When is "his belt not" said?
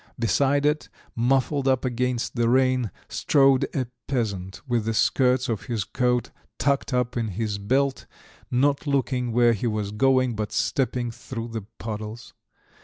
7.27-8.87